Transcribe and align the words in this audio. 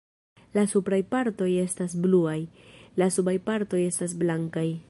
La 0.59 0.63
supraj 0.71 0.99
partoj 1.15 1.49
esta 1.65 1.87
bluaj; 2.07 2.39
la 3.03 3.11
subaj 3.19 3.39
partoj 3.51 3.87
estas 3.95 4.21
blankaj. 4.25 4.71